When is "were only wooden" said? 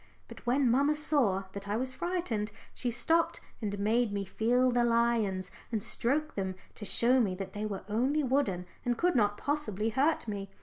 7.67-8.65